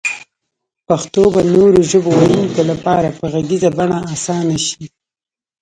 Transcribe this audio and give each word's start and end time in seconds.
پښتو 0.87 1.23
به 1.33 1.41
نورو 1.55 1.79
ژبو 1.89 2.11
ويونکو 2.19 2.61
لپاره 2.71 3.09
په 3.19 3.25
غږيزه 3.33 3.69
بڼه 3.77 3.97
اسانه 4.13 4.57
شي 4.67 4.85